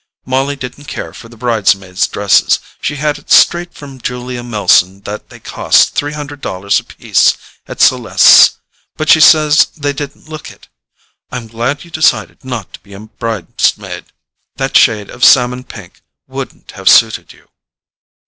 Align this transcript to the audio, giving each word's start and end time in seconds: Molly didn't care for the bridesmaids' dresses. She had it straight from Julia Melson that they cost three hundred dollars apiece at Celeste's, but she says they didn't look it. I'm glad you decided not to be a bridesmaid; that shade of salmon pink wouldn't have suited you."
Molly 0.25 0.55
didn't 0.55 0.85
care 0.85 1.13
for 1.13 1.29
the 1.29 1.37
bridesmaids' 1.37 2.07
dresses. 2.07 2.57
She 2.81 2.95
had 2.95 3.19
it 3.19 3.29
straight 3.29 3.71
from 3.75 4.01
Julia 4.01 4.41
Melson 4.41 5.01
that 5.01 5.29
they 5.29 5.39
cost 5.39 5.93
three 5.93 6.13
hundred 6.13 6.41
dollars 6.41 6.79
apiece 6.79 7.37
at 7.67 7.79
Celeste's, 7.79 8.57
but 8.97 9.09
she 9.09 9.19
says 9.19 9.67
they 9.77 9.93
didn't 9.93 10.27
look 10.27 10.49
it. 10.49 10.69
I'm 11.31 11.45
glad 11.45 11.83
you 11.85 11.91
decided 11.91 12.43
not 12.43 12.73
to 12.73 12.79
be 12.79 12.93
a 12.93 12.99
bridesmaid; 13.01 14.05
that 14.55 14.75
shade 14.75 15.11
of 15.11 15.23
salmon 15.23 15.65
pink 15.65 16.01
wouldn't 16.25 16.71
have 16.71 16.89
suited 16.89 17.31
you." 17.31 17.49